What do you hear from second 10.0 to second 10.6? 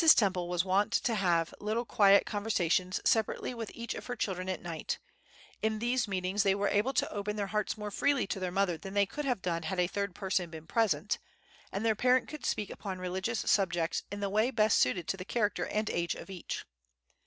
person